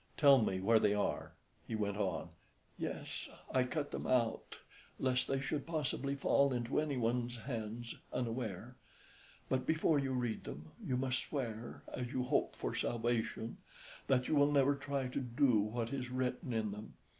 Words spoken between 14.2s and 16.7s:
you will never try to do what is written